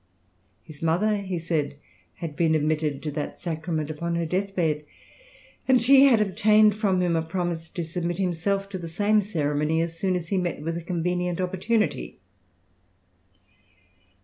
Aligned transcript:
His 0.63 0.81
mother, 0.81 1.17
he 1.17 1.37
said, 1.37 1.77
had 2.15 2.35
been 2.35 2.55
admitted 2.55 3.03
to 3.03 3.11
that 3.11 3.37
sacrament 3.37 3.91
upon 3.91 4.15
her 4.15 4.25
deathbed, 4.25 4.83
and 5.67 5.79
she 5.79 6.05
had 6.05 6.19
obtained 6.19 6.75
from 6.75 7.01
him 7.01 7.15
a 7.15 7.21
promise 7.21 7.69
to 7.69 7.83
submit 7.83 8.17
himself 8.17 8.67
to 8.69 8.79
the 8.79 8.87
same 8.87 9.21
ceremony 9.21 9.79
as 9.79 9.95
soon 9.99 10.15
as 10.15 10.29
he 10.29 10.39
met 10.39 10.63
with 10.63 10.75
a 10.75 10.81
convenient 10.81 11.39
opportunity. 11.39 12.17